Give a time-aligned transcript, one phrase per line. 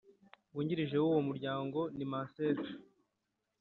[0.53, 2.63] Wungirije w uwo Muryango ni Masera